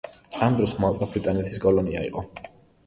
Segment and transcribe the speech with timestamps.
[0.45, 2.27] ამ დროს მალტა ბრიტანეთის კოლონია იყო.